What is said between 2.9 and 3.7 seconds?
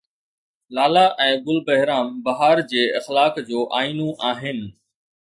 اخلاق جو